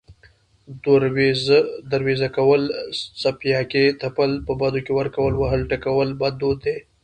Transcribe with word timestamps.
دروېزه 1.91 2.27
کول، 2.37 2.63
څپياکې 3.21 3.85
تپل، 4.01 4.31
په 4.45 4.53
بدو 4.59 4.79
کې 4.85 4.91
ورکول، 4.99 5.33
وهل، 5.37 5.61
ټکول 5.71 6.09
بد 6.21 6.33
دود 6.41 6.57
دی 6.65 6.77